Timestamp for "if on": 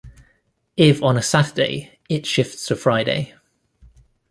0.77-1.15